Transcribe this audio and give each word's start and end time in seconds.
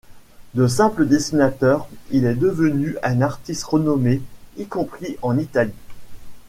De 0.55 0.65
simple 0.67 1.07
dessinateur, 1.07 1.87
il 2.09 2.25
est 2.25 2.33
devenu 2.33 2.97
un 3.03 3.21
artiste 3.21 3.63
renommé, 3.65 4.19
y 4.57 4.65
compris 4.65 5.15
en 5.21 5.37
Italie. 5.37 5.75